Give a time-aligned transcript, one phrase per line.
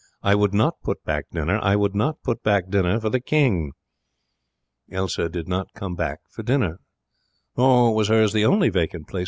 [0.23, 1.59] I would not put back dinner.
[1.61, 3.73] I would not put back dinner for the King.'
[4.91, 6.79] Elsa did not come back for dinner.
[7.55, 9.19] Nor was hers the only vacant place.